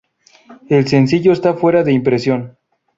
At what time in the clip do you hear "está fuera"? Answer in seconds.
1.31-1.83